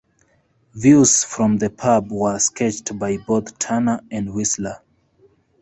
[0.73, 4.81] Views from the pub were sketched by both Turner and Whistler.